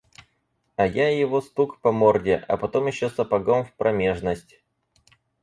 А 0.77 0.87
я 0.87 1.15
его 1.15 1.41
стук 1.41 1.77
по 1.79 1.91
морде, 1.91 2.43
а 2.47 2.57
потом 2.57 2.87
еще 2.87 3.07
сапогом 3.07 3.65
в 3.65 3.73
промежность. 3.73 4.57